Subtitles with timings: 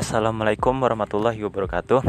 [0.00, 2.00] Assalamualaikum warahmatullahi wabarakatuh.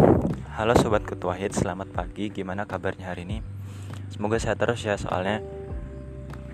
[0.56, 2.32] Halo Sobat Ketua Hit, selamat pagi.
[2.32, 3.44] Gimana kabarnya hari ini?
[4.08, 5.44] Semoga sehat terus ya soalnya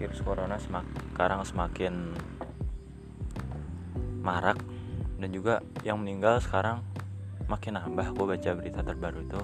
[0.02, 2.18] Virus Corona sekarang semakin
[4.26, 4.58] marak
[5.22, 6.82] Dan juga yang meninggal sekarang
[7.46, 8.18] makin nambah.
[8.18, 9.42] Aku baca berita terbaru itu.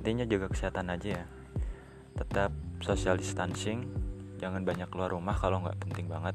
[0.00, 1.24] Intinya jaga kesehatan aja ya.
[2.16, 2.48] Tetap
[2.80, 3.92] social distancing.
[4.40, 6.32] Jangan banyak keluar rumah kalau nggak penting banget.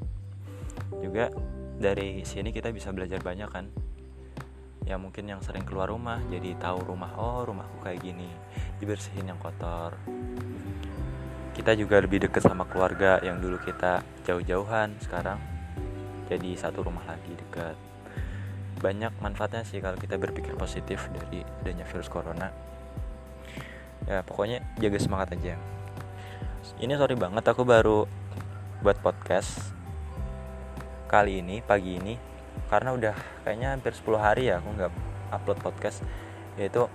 [1.02, 1.26] Juga
[1.82, 3.87] dari sini kita bisa belajar banyak kan
[4.88, 8.32] ya mungkin yang sering keluar rumah jadi tahu rumah oh rumahku kayak gini
[8.80, 9.92] dibersihin yang kotor.
[11.52, 15.36] Kita juga lebih dekat sama keluarga yang dulu kita jauh-jauhan sekarang
[16.32, 17.76] jadi satu rumah lagi dekat
[18.80, 22.48] banyak manfaatnya sih kalau kita berpikir positif dari adanya virus corona.
[24.08, 25.60] Ya pokoknya jaga semangat aja.
[26.80, 28.08] Ini sorry banget aku baru
[28.80, 29.74] buat podcast.
[31.10, 32.27] Kali ini pagi ini
[32.66, 33.14] karena udah
[33.46, 34.92] kayaknya hampir 10 hari ya aku nggak
[35.30, 36.02] upload podcast.
[36.58, 36.90] Yaitu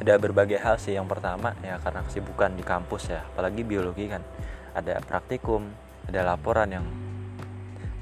[0.00, 0.96] ada berbagai hal sih.
[0.96, 4.24] Yang pertama ya karena kesibukan di kampus ya apalagi biologi kan
[4.72, 5.68] ada praktikum
[6.08, 6.86] ada laporan yang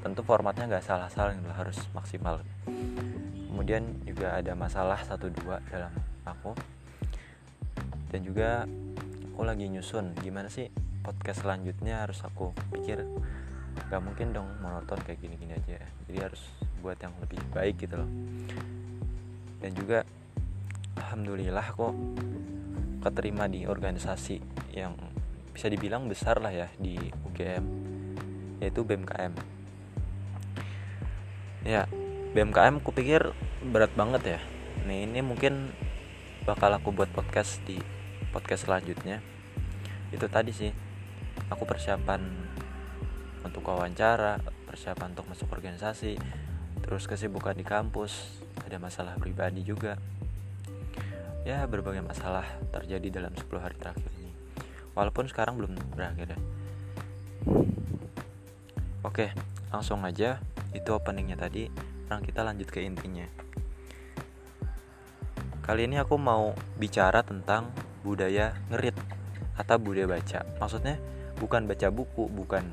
[0.00, 2.40] tentu formatnya nggak salah-salah harus maksimal.
[3.50, 5.90] Kemudian juga ada masalah satu dua dalam
[6.22, 6.54] aku.
[8.08, 8.64] Dan juga
[9.34, 10.72] aku lagi nyusun gimana sih
[11.04, 13.04] podcast selanjutnya harus aku pikir.
[13.78, 16.42] Gak mungkin dong monoton kayak gini-gini aja jadi harus
[16.80, 18.10] buat yang lebih baik gitu loh.
[19.58, 20.06] Dan juga
[20.98, 21.94] alhamdulillah kok
[23.02, 24.38] keterima di organisasi
[24.74, 24.94] yang
[25.54, 27.64] bisa dibilang besar lah ya di UGM
[28.58, 29.58] yaitu BMKM
[31.66, 31.86] ya
[32.34, 34.40] BMKM kupikir berat banget ya.
[34.86, 35.74] Nih ini mungkin
[36.46, 37.80] bakal aku buat podcast di
[38.30, 39.18] podcast selanjutnya.
[40.14, 40.70] Itu tadi sih
[41.50, 42.20] aku persiapan
[43.42, 46.20] untuk wawancara persiapan untuk masuk organisasi
[46.88, 50.00] terus kesibukan di kampus ada masalah pribadi juga.
[51.44, 54.32] Ya berbagai masalah terjadi dalam 10 hari terakhir ini.
[54.96, 56.38] Walaupun sekarang belum berakhir ya.
[59.04, 59.36] Oke
[59.68, 60.40] langsung aja.
[60.72, 61.68] Itu openingnya tadi.
[62.08, 63.28] Sekarang kita lanjut ke intinya.
[65.60, 67.68] Kali ini aku mau bicara tentang
[68.00, 68.96] budaya ngerit
[69.60, 70.40] atau budaya baca.
[70.56, 70.96] Maksudnya
[71.36, 72.64] bukan baca buku bukan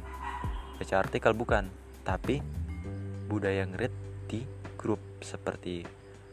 [0.79, 1.67] baca artikel bukan.
[2.07, 2.39] Tapi
[3.27, 4.04] budaya ngerit
[4.85, 5.81] grup seperti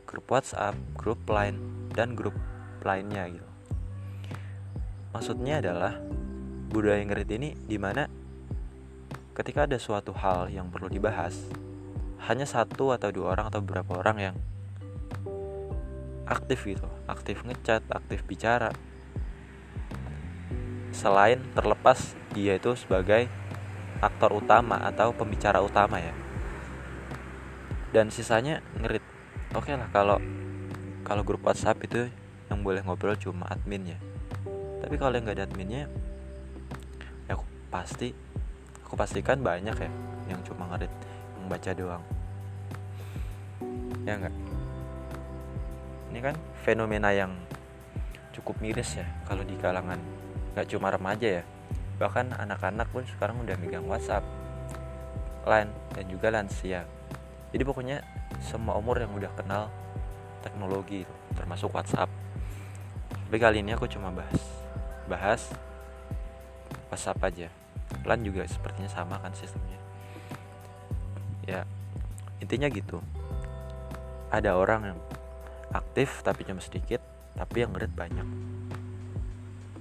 [0.05, 2.37] grup WhatsApp, grup Line dan grup
[2.85, 3.49] lainnya gitu.
[5.17, 5.97] Maksudnya adalah
[6.69, 8.13] budaya ngerit ini di mana
[9.33, 11.49] ketika ada suatu hal yang perlu dibahas
[12.29, 14.37] hanya satu atau dua orang atau beberapa orang yang
[16.29, 18.73] aktif gitu aktif ngechat aktif bicara
[20.93, 23.29] selain terlepas dia itu sebagai
[24.01, 26.13] aktor utama atau pembicara utama ya
[27.93, 29.05] dan sisanya ngerit
[29.53, 30.19] oke okay lah kalau
[31.05, 32.09] kalau grup WhatsApp itu
[32.49, 34.01] yang boleh ngobrol cuma adminnya
[34.83, 35.87] tapi kalau yang nggak ada adminnya
[37.31, 38.11] ya aku pasti
[38.83, 39.91] aku pastikan banyak ya
[40.29, 40.93] yang cuma ngerit
[41.39, 42.05] yang baca doang.
[44.03, 44.35] Ya enggak
[46.13, 47.33] ini kan fenomena yang
[48.37, 49.97] cukup miris ya kalau di kalangan
[50.53, 51.45] nggak cuma remaja ya.
[51.97, 54.27] Bahkan anak-anak pun sekarang udah megang WhatsApp
[55.49, 56.85] Line dan juga lansia
[57.53, 58.01] jadi pokoknya
[58.41, 59.69] semua umur yang udah kenal
[60.41, 61.05] teknologi
[61.37, 62.09] termasuk WhatsApp.
[63.29, 64.41] Tapi kali ini aku cuma bahas
[65.05, 65.43] bahas
[66.89, 67.49] WhatsApp aja.
[68.09, 69.77] Line juga sepertinya sama kan sistemnya.
[71.45, 71.69] Ya
[72.41, 73.05] intinya gitu.
[74.33, 74.99] Ada orang yang
[75.77, 77.05] aktif tapi cuma sedikit
[77.37, 78.25] tapi yang ngerit banyak.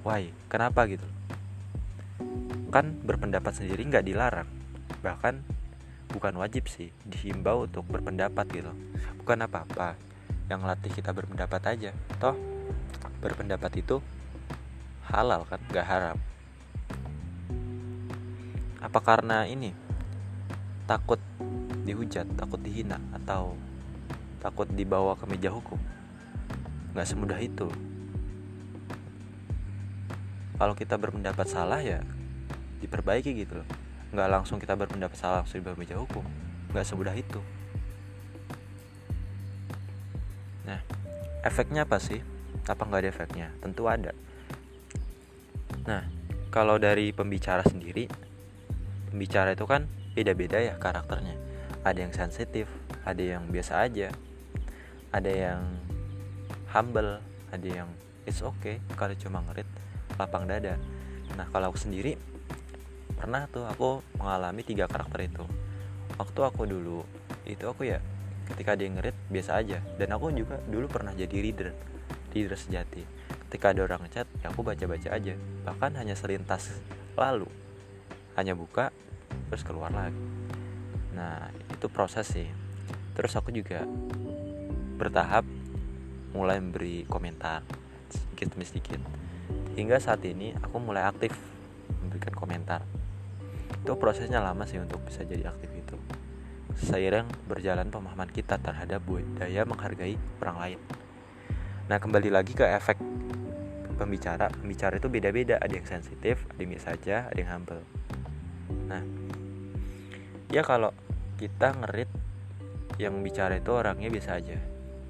[0.03, 0.35] Why?
[0.51, 1.07] Kenapa gitu?
[2.67, 4.47] Kan berpendapat sendiri nggak dilarang.
[4.99, 5.60] Bahkan
[6.11, 8.71] bukan wajib sih dihimbau untuk berpendapat gitu.
[9.23, 9.95] Bukan apa-apa
[10.51, 11.91] yang latih kita berpendapat aja.
[12.19, 12.35] Toh
[13.23, 14.03] berpendapat itu
[15.07, 16.17] halal kan nggak haram.
[18.83, 19.71] Apa karena ini?
[20.85, 21.23] Takut
[21.87, 23.55] dihujat takut dihina atau
[24.43, 25.79] takut dibawa ke meja hukum?
[26.91, 27.71] Nggak semudah itu.
[30.59, 32.05] Kalau kita berpendapat salah ya
[32.83, 33.69] diperbaiki gitu loh
[34.11, 36.23] nggak langsung kita berpendapat salah langsung di meja hukum.
[36.71, 37.39] Nggak semudah itu.
[40.67, 40.79] Nah
[41.47, 42.19] efeknya apa sih?
[42.67, 43.47] Apa nggak ada efeknya?
[43.63, 44.11] Tentu ada.
[45.87, 46.03] Nah
[46.51, 48.11] kalau dari pembicara sendiri
[49.07, 51.35] pembicara itu kan beda-beda ya karakternya.
[51.87, 52.67] Ada yang sensitif
[53.07, 54.11] ada yang biasa aja.
[55.11, 55.59] Ada yang
[56.71, 57.19] humble
[57.51, 57.87] ada yang
[58.23, 59.67] it's okay kalau cuma ngerit
[60.19, 60.75] lapang dada.
[61.39, 62.19] Nah kalau aku sendiri
[63.21, 65.45] pernah tuh aku mengalami tiga karakter itu.
[66.17, 67.05] Waktu aku dulu
[67.45, 68.01] itu aku ya
[68.49, 69.77] ketika dia ngerit biasa aja.
[70.01, 71.69] Dan aku juga dulu pernah jadi reader
[72.33, 73.05] reader sejati.
[73.45, 75.37] Ketika ada orang ngechat ya aku baca-baca aja.
[75.37, 76.81] Bahkan hanya selintas
[77.13, 77.45] lalu.
[78.33, 78.89] Hanya buka
[79.53, 80.17] terus keluar lagi.
[81.13, 82.49] Nah itu proses sih.
[83.13, 83.85] Terus aku juga
[84.97, 85.45] bertahap
[86.33, 87.61] mulai memberi komentar
[88.09, 88.97] sedikit demi sedikit.
[89.77, 91.37] Hingga saat ini aku mulai aktif
[92.01, 92.81] memberikan komentar
[93.81, 95.97] itu prosesnya lama sih untuk bisa jadi aktif itu.
[96.77, 100.79] Seiring berjalan pemahaman kita terhadap budaya menghargai orang lain.
[101.89, 103.01] Nah kembali lagi ke efek
[103.97, 104.53] pembicara.
[104.53, 105.57] Pembicara itu beda-beda.
[105.57, 107.83] Ada yang sensitif ada yang biasa aja ada yang humble.
[108.87, 109.01] Nah
[110.53, 110.93] ya kalau
[111.41, 112.09] kita ngerit
[113.01, 114.57] yang bicara itu orangnya biasa aja.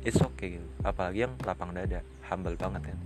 [0.01, 0.67] It's okay gitu.
[0.81, 2.01] Apalagi yang lapang dada.
[2.31, 2.97] Humble banget kan.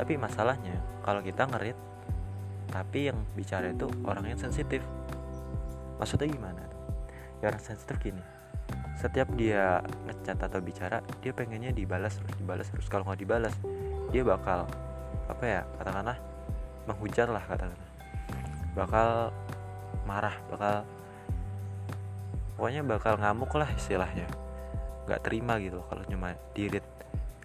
[0.00, 1.76] Tapi masalahnya kalau kita ngerit
[2.70, 4.80] tapi yang bicara itu orang yang sensitif
[6.00, 6.64] maksudnya gimana
[7.44, 8.22] ya orang sensitif gini.
[9.00, 12.86] Setiap dia ngechat atau bicara dia pengennya dibalas terus dibalas terus.
[12.88, 13.54] Kalau nggak dibalas
[14.12, 14.68] dia bakal
[15.28, 16.18] apa ya katakanlah
[16.84, 17.90] menghujat lah katakanlah.
[18.76, 19.08] Bakal
[20.04, 20.74] marah bakal
[22.56, 24.28] pokoknya bakal ngamuk lah istilahnya.
[25.08, 26.84] Nggak terima gitu kalau cuma dirit.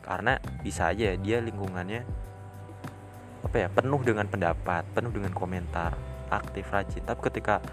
[0.03, 2.03] Karena bisa aja dia lingkungannya
[3.47, 5.95] apa ya penuh dengan pendapat penuh dengan komentar
[6.29, 7.01] aktif rajin.
[7.07, 7.63] Tapi ketika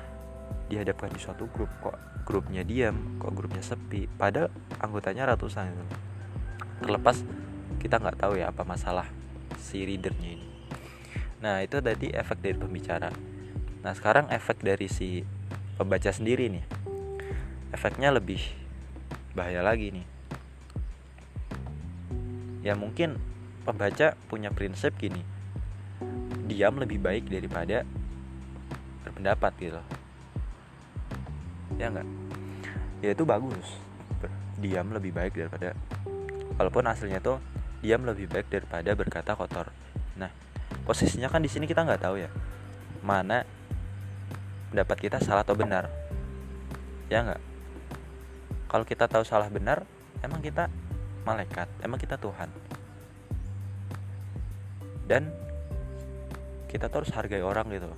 [0.72, 4.08] dihadapkan di suatu grup kok grupnya diam kok grupnya sepi.
[4.08, 4.48] Pada
[4.80, 5.68] anggotanya ratusan
[6.80, 7.20] terlepas
[7.76, 9.04] kita nggak tahu ya apa masalah
[9.60, 10.48] si readernya ini.
[11.44, 13.12] Nah itu tadi efek dari pembicara.
[13.84, 15.20] Nah sekarang efek dari si
[15.76, 16.64] pembaca sendiri nih.
[17.76, 18.40] Efeknya lebih
[19.36, 20.06] bahaya lagi nih.
[22.64, 23.20] Ya mungkin
[23.68, 25.20] pembaca punya prinsip gini.
[26.48, 27.84] Diam lebih baik daripada
[29.02, 30.01] berpendapat gitu
[31.76, 32.08] ya enggak?
[33.00, 33.68] Ya itu bagus.
[34.62, 35.74] Diam lebih baik daripada
[36.56, 37.42] walaupun hasilnya tuh
[37.82, 39.72] diam lebih baik daripada berkata kotor.
[40.14, 40.30] Nah
[40.86, 42.30] posisinya kan di sini kita nggak tahu ya
[43.02, 43.42] mana
[44.70, 45.90] pendapat kita salah atau benar.
[47.10, 47.40] Ya nggak
[48.70, 49.84] kalau kita tahu salah benar
[50.22, 50.70] emang kita
[51.26, 52.48] malaikat emang kita Tuhan.
[55.02, 55.28] Dan
[56.70, 57.90] kita tuh harus hargai orang gitu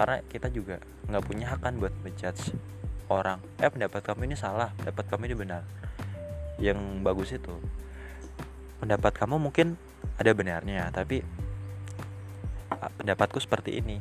[0.00, 0.80] karena kita juga
[1.12, 2.56] nggak punya hak kan buat menjudge
[3.10, 5.62] orang eh pendapat kamu ini salah pendapat kamu ini benar.
[6.62, 7.54] Yang bagus itu
[8.78, 9.74] pendapat kamu mungkin
[10.16, 11.26] ada benarnya tapi
[13.02, 13.98] pendapatku seperti ini.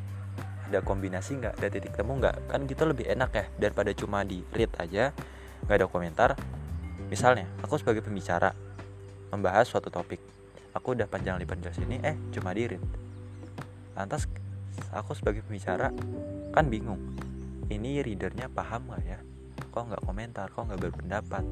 [0.69, 1.53] Ada kombinasi nggak?
[1.57, 2.53] Ada titik temu nggak?
[2.53, 5.09] Kan gitu lebih enak ya daripada cuma di read aja
[5.65, 6.29] nggak ada komentar.
[7.09, 8.53] Misalnya aku sebagai pembicara
[9.33, 10.21] membahas suatu topik
[10.73, 12.83] aku udah panjang lebar jelas ini eh cuma di read.
[13.97, 14.29] Lantas
[14.94, 15.89] aku sebagai pembicara
[16.53, 17.01] kan bingung
[17.69, 19.19] ini readernya paham gak ya?
[19.69, 21.45] Kok nggak komentar kok nggak berpendapat?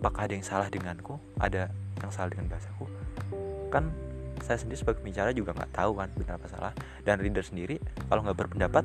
[0.00, 1.20] Apakah ada yang salah denganku?
[1.36, 1.68] Ada
[2.00, 3.08] yang salah dengan bahasaku
[3.68, 3.92] kan
[4.40, 6.72] saya sendiri sebagai pembicara juga nggak tahu kan benar apa salah.
[7.04, 7.76] Dan reader sendiri
[8.08, 8.84] kalau nggak berpendapat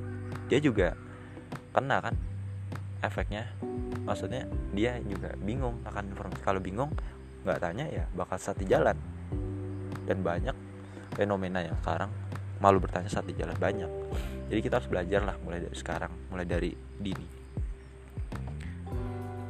[0.51, 0.95] dia juga
[1.71, 2.15] kena kan
[3.03, 3.47] efeknya.
[4.03, 6.41] Maksudnya dia juga bingung akan informasi.
[6.43, 6.91] Kalau bingung
[7.47, 8.97] nggak tanya ya bakal saat di jalan.
[10.03, 10.55] Dan banyak
[11.15, 12.11] fenomena yang sekarang
[12.59, 13.91] malu bertanya saat di jalan banyak
[14.53, 17.25] jadi kita harus belajar lah mulai dari sekarang mulai dari dini.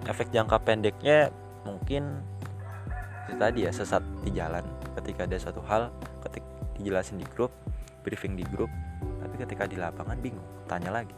[0.08, 1.28] Efek jangka pendeknya
[1.68, 2.24] mungkin
[3.28, 4.64] itu tadi ya sesat di jalan.
[4.96, 5.92] Ketika ada satu hal
[6.24, 6.48] ketika
[6.80, 7.52] dijelasin di grup
[8.08, 8.72] briefing di grup
[9.20, 11.16] tapi ketika di lapangan bingung tanya lagi.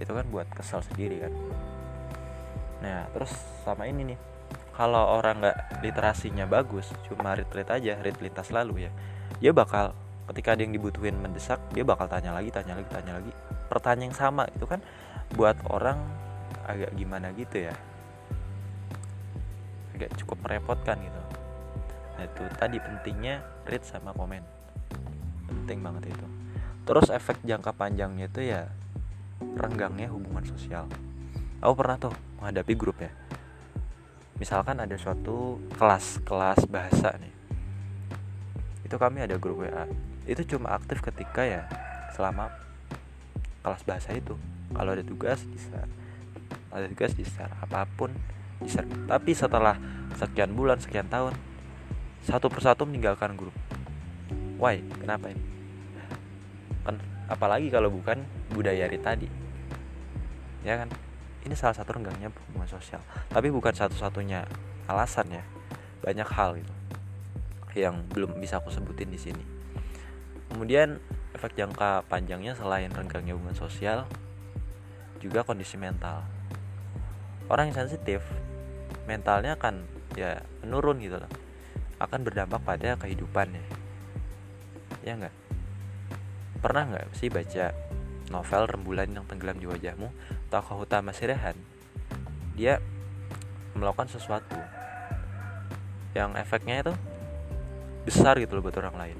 [0.00, 1.32] Itu kan buat kesal sendiri kan.
[2.80, 3.36] Nah terus
[3.68, 4.18] sama ini nih.
[4.72, 8.90] Kalau orang nggak literasinya bagus cuma read read aja read lintas lalu ya
[9.44, 9.92] dia bakal
[10.30, 13.32] ketika ada yang dibutuhin mendesak dia bakal tanya lagi tanya lagi tanya lagi.
[13.66, 14.78] Pertanyaan yang sama itu kan
[15.34, 15.98] buat orang
[16.68, 17.74] agak gimana gitu ya.
[19.98, 21.22] Agak cukup merepotkan gitu.
[22.18, 24.44] Nah itu tadi pentingnya read sama komen.
[25.50, 26.26] Penting banget itu.
[26.86, 28.70] Terus efek jangka panjangnya itu ya
[29.58, 30.86] renggangnya hubungan sosial.
[31.62, 33.10] Aku pernah tuh menghadapi grup ya.
[34.38, 37.34] Misalkan ada suatu kelas kelas bahasa nih.
[38.86, 41.66] Itu kami ada grup WA itu cuma aktif ketika ya
[42.14, 42.52] selama
[43.62, 44.38] kelas bahasa itu.
[44.72, 45.86] Kalau ada tugas bisa.
[46.72, 48.08] Ada tugas di share apa pun
[48.62, 49.76] di share tapi setelah
[50.16, 51.36] sekian bulan sekian tahun
[52.24, 53.52] satu persatu meninggalkan grup.
[54.56, 54.80] Why?
[55.02, 55.42] Kenapa ini?
[56.86, 56.96] Kan
[57.28, 58.24] apalagi kalau bukan
[58.54, 59.28] budaya tadi.
[60.62, 60.88] Ya kan?
[61.42, 63.02] Ini salah satu renggangnya hubungan sosial.
[63.28, 64.46] Tapi bukan satu-satunya
[64.86, 65.42] alasan ya.
[66.00, 66.72] Banyak hal gitu
[67.72, 69.61] yang belum bisa aku sebutin di sini
[70.52, 71.00] kemudian
[71.32, 74.04] efek jangka panjangnya selain renggangnya hubungan sosial
[75.24, 76.20] juga kondisi mental.
[77.48, 78.20] Orang yang sensitif
[79.08, 81.32] mentalnya akan ya menurun gitu loh.
[81.96, 83.64] Akan berdampak pada kehidupannya.
[85.00, 85.34] Ya enggak
[86.62, 87.74] pernah nggak sih baca
[88.30, 90.14] novel rembulan yang tenggelam di wajahmu?
[90.46, 91.58] Tokoh utama Sirehan.
[92.54, 92.78] Dia
[93.74, 94.60] melakukan sesuatu
[96.12, 96.92] yang efeknya itu
[98.04, 99.18] besar gitu loh buat orang lain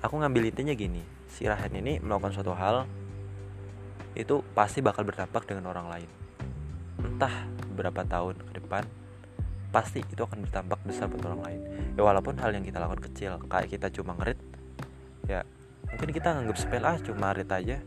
[0.00, 2.88] aku ngambil intinya gini si Rahan ini melakukan suatu hal
[4.16, 6.10] itu pasti bakal berdampak dengan orang lain.
[6.98, 7.46] Entah
[7.78, 8.84] berapa tahun ke depan
[9.70, 11.60] pasti itu akan berdampak besar buat orang lain.
[11.94, 14.40] Ya walaupun hal yang kita lakukan kecil kayak kita cuma ngerit
[15.30, 15.46] ya
[15.86, 17.78] mungkin kita nganggap sepele ah cuma ngerit aja.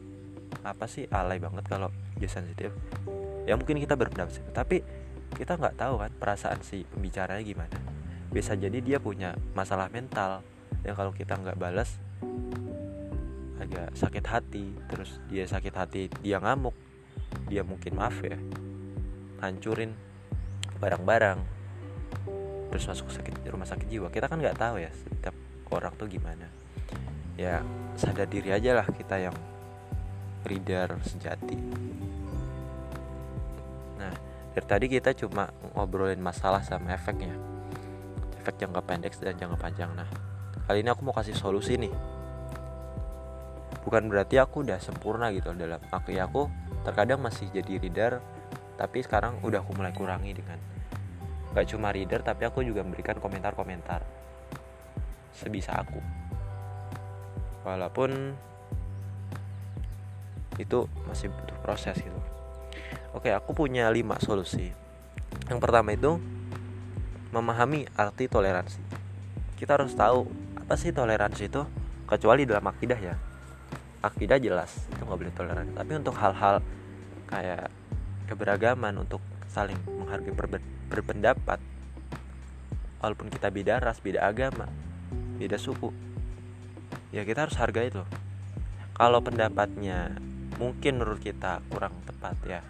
[0.63, 2.71] Apa sih alay banget kalau dia sensitif.
[3.43, 4.79] Ya mungkin kita berpendapat tapi
[5.33, 7.77] kita nggak tahu kan perasaan si pembicaranya gimana.
[8.31, 10.39] Bisa jadi dia punya masalah mental
[10.87, 11.99] yang kalau kita nggak balas
[13.61, 16.75] agak sakit hati terus dia sakit hati dia ngamuk.
[17.49, 18.37] Dia mungkin maaf ya
[19.43, 19.91] hancurin
[20.79, 21.39] barang-barang
[22.71, 24.07] terus masuk sakit rumah sakit jiwa.
[24.09, 25.35] Kita kan nggak tahu ya setiap
[25.71, 26.47] orang tuh gimana.
[27.33, 27.65] Ya
[27.97, 29.35] sadar diri aja lah kita yang
[30.45, 31.57] reader sejati.
[33.97, 34.13] Nah
[34.53, 37.33] dari tadi kita cuma ngobrolin masalah sama efeknya.
[38.41, 39.91] Efek jangka pendek dan jangka panjang.
[39.97, 40.09] Nah
[40.69, 42.12] kali ini aku mau kasih solusi nih
[43.83, 46.47] bukan berarti aku udah sempurna gitu dalam aku ya aku
[46.87, 48.23] terkadang masih jadi reader
[48.79, 50.57] tapi sekarang udah aku mulai kurangi dengan
[51.53, 54.01] gak cuma reader tapi aku juga memberikan komentar-komentar
[55.33, 56.01] sebisa aku.
[57.63, 58.33] Walaupun
[60.57, 62.19] itu masih butuh proses gitu.
[63.13, 64.73] Oke aku punya lima solusi.
[65.49, 66.17] Yang pertama itu
[67.33, 68.81] memahami arti toleransi.
[69.57, 70.25] Kita harus tahu
[70.57, 71.61] apa sih toleransi itu
[72.09, 73.15] kecuali dalam akidah ya
[74.03, 76.59] akidah jelas itu nggak boleh toleransi tapi untuk hal-hal
[77.31, 77.71] kayak
[78.27, 80.59] keberagaman untuk saling menghargai ber
[80.91, 81.57] berpendapat
[82.99, 84.67] walaupun kita beda ras beda agama
[85.39, 85.89] beda suku
[87.15, 88.03] ya kita harus hargai itu
[88.93, 90.13] kalau pendapatnya
[90.61, 92.61] mungkin menurut kita kurang tepat ya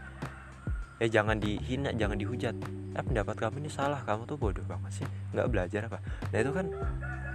[1.04, 2.56] ya jangan dihina jangan dihujat.
[2.94, 6.00] Eh pendapat kamu ini salah kamu tuh bodoh banget sih nggak belajar apa?
[6.32, 6.72] Nah itu kan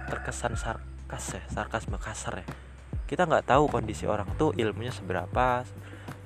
[0.09, 2.47] terkesan sarkas ya sarkas kasar ya
[3.09, 5.65] kita nggak tahu kondisi orang tuh ilmunya seberapa.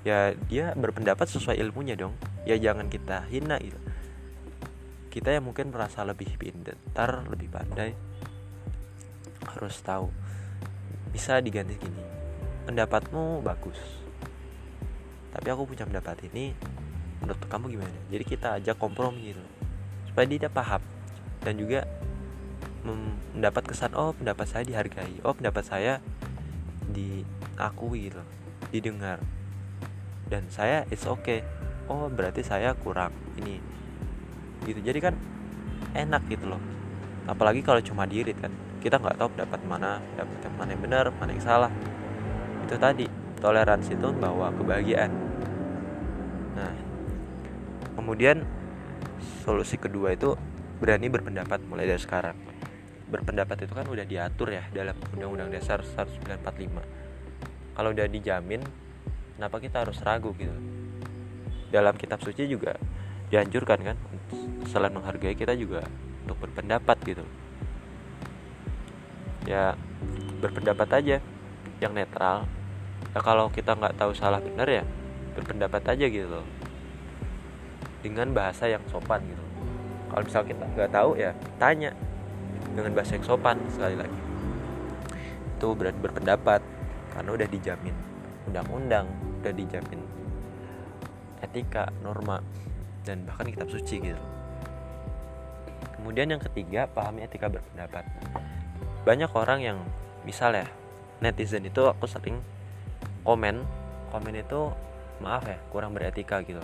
[0.04, 2.12] Ya dia berpendapat sesuai ilmunya dong.
[2.44, 3.80] Ya jangan kita hina gitu.
[5.08, 7.96] Kita yang mungkin merasa lebih pintar lebih pandai
[9.48, 10.12] harus tahu.
[11.16, 12.04] Bisa diganti gini
[12.68, 14.04] pendapatmu bagus
[15.34, 16.54] tapi aku punya pendapat ini
[17.18, 17.98] menurut kamu gimana?
[18.14, 19.42] Jadi kita ajak kompromi gitu
[20.06, 20.80] supaya dia paham.
[21.42, 21.90] Dan juga
[22.86, 25.26] mendapat kesan oh pendapat saya dihargai.
[25.26, 26.00] Oh pendapat saya
[26.92, 28.22] diakui gitu
[28.74, 29.22] didengar.
[30.28, 31.46] Dan saya it's okay.
[31.86, 33.62] Oh berarti saya kurang ini.
[34.66, 35.16] Gitu jadi kan
[35.94, 36.62] enak gitu loh.
[37.30, 38.50] Apalagi kalau cuma diri kan
[38.82, 41.72] kita nggak tahu pendapat mana pendapat yang mana yang benar mana yang salah.
[42.66, 43.06] Itu tadi
[43.40, 45.12] toleransi itu membawa kebahagiaan.
[46.58, 46.74] Nah
[47.94, 48.42] kemudian
[49.46, 50.34] solusi kedua itu
[50.82, 52.53] berani berpendapat mulai dari sekarang
[53.10, 57.04] berpendapat itu kan udah diatur ya dalam undang-undang dasar 1945
[57.74, 58.62] kalau udah dijamin
[59.38, 60.54] kenapa kita harus ragu gitu?
[61.74, 62.78] Dalam kitab suci juga
[63.34, 63.98] dianjurkan kan
[64.70, 65.82] selain menghargai kita juga
[66.22, 67.26] untuk berpendapat gitu.
[69.50, 69.74] Ya
[70.38, 71.18] berpendapat aja
[71.82, 72.46] yang netral.
[73.18, 74.86] Ya kalau kita nggak tahu salah benar ya
[75.34, 76.46] berpendapat aja gitu loh.
[78.06, 79.42] Dengan bahasa yang sopan gitu.
[80.14, 81.98] Kalau misal kita nggak tahu ya tanya
[82.74, 84.20] dengan bahasa yang sopan sekali lagi.
[85.58, 86.62] Itu berarti berpendapat
[87.14, 87.96] karena udah dijamin
[88.50, 89.08] undang-undang
[89.40, 90.02] udah dijamin
[91.40, 92.42] etika norma
[93.04, 94.24] dan bahkan kitab suci gitu.
[96.00, 98.04] Kemudian yang ketiga pahami etika berpendapat.
[99.04, 99.78] Banyak orang yang
[100.28, 100.68] misal ya
[101.20, 102.40] netizen itu aku sering
[103.24, 103.64] komen
[104.12, 104.72] komen itu
[105.24, 106.64] maaf ya kurang beretika gitu.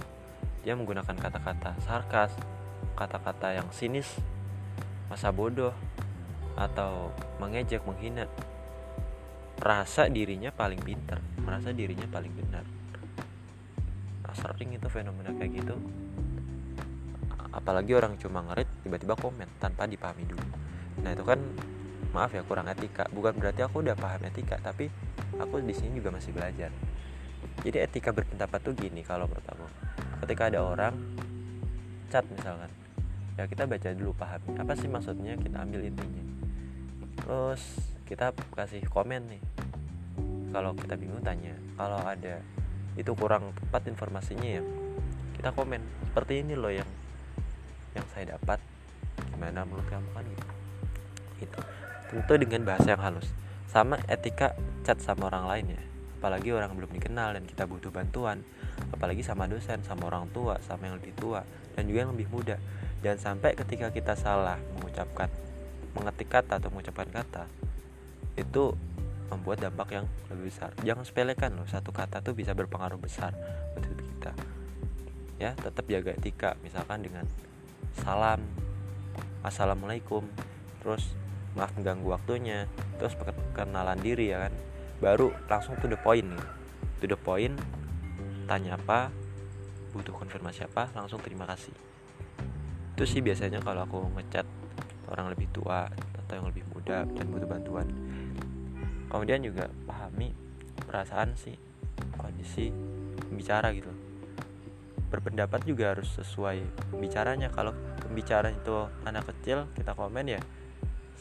[0.63, 2.32] Dia menggunakan kata-kata sarkas
[2.96, 4.20] kata-kata yang sinis
[5.08, 5.72] masa bodoh
[6.60, 8.28] atau mengejek menghina.
[9.60, 11.24] Merasa dirinya paling pintar.
[11.39, 12.63] Merasa dirinya paling benar.
[14.28, 15.75] Nah, sering itu fenomena kayak gitu.
[17.50, 20.48] Apalagi orang cuma ngerit tiba-tiba komen tanpa dipahami dulu.
[21.01, 21.39] Nah itu kan
[22.13, 23.10] maaf ya kurang etika.
[23.10, 24.86] Bukan berarti aku udah paham etika tapi
[25.42, 26.70] aku di sini juga masih belajar.
[27.66, 29.66] Jadi etika berpendapat tuh gini kalau menurut aku.
[30.24, 30.94] Ketika ada orang
[32.13, 32.70] chat misalkan
[33.34, 34.42] ya kita baca dulu paham.
[34.62, 36.38] Apa sih maksudnya kita ambil intinya
[37.24, 37.62] terus
[38.10, 39.44] kita kasih komen nih.
[40.50, 41.54] Kalau kita bingung tanya.
[41.78, 42.42] Kalau ada
[42.98, 44.64] itu kurang tepat informasinya ya.
[45.38, 46.10] Kita komen.
[46.10, 46.90] Seperti ini loh yang
[47.94, 48.58] yang saya dapat.
[49.30, 50.10] Gimana menurut kamu?
[50.18, 50.48] Kan gitu.
[51.46, 51.60] Itu.
[52.10, 53.30] Tentu dengan bahasa yang halus.
[53.70, 55.82] Sama etika chat sama orang lain ya.
[56.20, 58.42] Apalagi orang belum dikenal dan kita butuh bantuan.
[58.90, 61.46] Apalagi sama dosen sama orang tua sama yang lebih tua
[61.78, 62.58] dan juga yang lebih muda.
[63.06, 65.30] Jangan sampai ketika kita salah mengucapkan
[65.96, 67.43] mengetik kata atau mengucapkan kata
[68.38, 68.74] itu
[69.29, 70.74] membuat dampak yang lebih besar.
[70.81, 73.31] Jangan sepelekan loh satu kata tuh bisa berpengaruh besar
[73.75, 74.31] buat hidup kita.
[75.39, 77.24] Ya tetap jaga etika misalkan dengan
[77.96, 78.41] salam
[79.46, 80.25] assalamualaikum
[80.84, 81.15] terus
[81.55, 82.67] maaf mengganggu waktunya
[82.98, 84.53] terus perkenalan diri ya kan.
[85.00, 86.46] Baru langsung to the point nih.
[87.00, 87.55] To the point
[88.50, 89.13] tanya apa
[89.93, 91.74] butuh konfirmasi apa langsung terima kasih.
[92.98, 94.43] Itu sih biasanya kalau aku ngechat
[95.10, 97.88] orang lebih tua atau yang lebih muda dan butuh bantuan.
[99.10, 100.32] Kemudian juga pahami
[100.86, 101.58] perasaan sih
[102.16, 102.70] kondisi
[103.25, 103.89] pembicara gitu.
[105.10, 106.62] Berpendapat juga harus sesuai
[106.94, 107.50] pembicaranya.
[107.50, 107.74] Kalau
[108.06, 110.42] pembicara itu anak kecil kita komen ya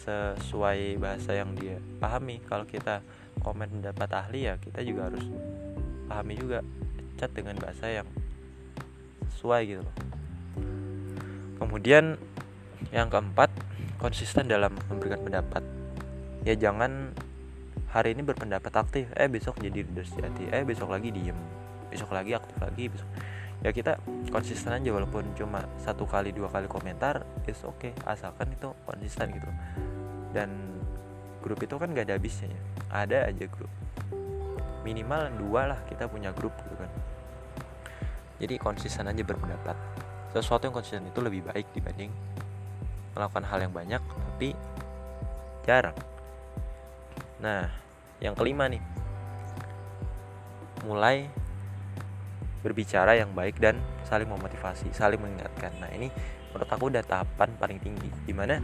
[0.05, 2.45] sesuai bahasa yang dia pahami.
[2.45, 3.01] Kalau kita
[3.41, 5.25] komen pendapat ahli ya kita juga harus
[6.07, 6.61] pahami juga
[7.17, 8.09] chat dengan bahasa yang
[9.35, 9.97] sesuai gitu loh.
[11.59, 12.21] Kemudian
[12.95, 13.51] yang keempat
[13.99, 15.61] konsisten dalam memberikan pendapat.
[16.47, 17.13] Ya jangan
[17.91, 19.11] hari ini berpendapat aktif.
[19.19, 21.37] Eh besok jadi leader sejati eh besok lagi diem.
[21.91, 23.11] Besok lagi aktif lagi besok.
[23.59, 23.99] Ya kita
[24.31, 27.93] konsisten aja walaupun cuma satu kali dua kali komentar is oke okay.
[28.07, 29.51] Asalkan itu konsisten gitu.
[30.31, 30.79] Dan
[31.43, 32.61] grup itu kan gak ada habisnya ya.
[32.95, 33.73] Ada aja grup.
[34.87, 36.91] Minimal dua lah kita punya grup gitu kan.
[38.39, 39.75] Jadi konsisten aja berpendapat.
[40.31, 42.15] Sesuatu yang konsisten itu lebih baik dibanding
[43.17, 44.53] melakukan hal yang banyak tapi
[45.65, 45.97] jarang
[47.39, 47.71] nah
[48.19, 48.83] yang kelima nih
[50.83, 51.31] mulai
[52.63, 55.71] berbicara yang baik dan saling memotivasi, saling mengingatkan.
[55.79, 56.11] Nah, ini
[56.51, 58.59] menurut aku udah tahapan paling tinggi di mana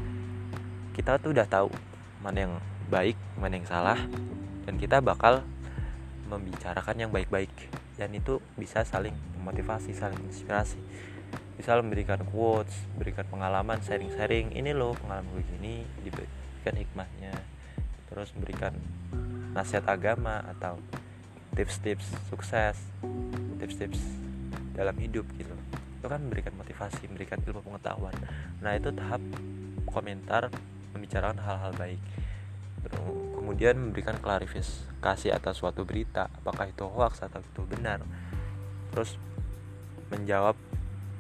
[0.96, 1.70] kita tuh udah tahu
[2.24, 2.54] mana yang
[2.90, 3.98] baik, mana yang salah
[4.64, 5.44] dan kita bakal
[6.26, 7.52] membicarakan yang baik-baik
[7.94, 10.80] dan itu bisa saling memotivasi, saling inspirasi.
[11.54, 14.54] Bisa memberikan quotes, berikan pengalaman, sharing-sharing.
[14.54, 17.34] Ini loh pengalaman gue gini, diberikan hikmahnya.
[18.10, 18.74] Terus memberikan
[19.54, 20.82] nasihat agama atau
[21.54, 22.74] tips-tips sukses
[23.62, 24.02] tips-tips
[24.74, 25.54] dalam hidup gitu
[26.02, 28.12] itu kan memberikan motivasi memberikan ilmu pengetahuan
[28.58, 29.22] nah itu tahap
[29.86, 30.50] komentar
[30.90, 32.02] membicarakan hal-hal baik
[33.38, 38.02] kemudian memberikan klarifikasi atas suatu berita apakah itu hoax atau itu benar
[38.90, 39.14] terus
[40.10, 40.58] menjawab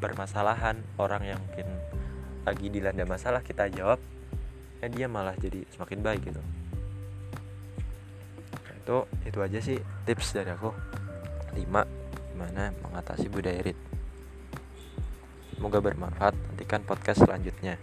[0.04, 1.64] permasalahan orang yang mungkin
[2.44, 3.96] lagi dilanda masalah kita jawab
[4.84, 6.42] ya dia malah jadi semakin baik gitu
[8.52, 10.68] nah, itu itu aja sih tips dari aku
[11.56, 13.78] 5 gimana mengatasi budaya irit.
[15.54, 16.34] Semoga bermanfaat.
[16.34, 17.78] Nantikan podcast selanjutnya.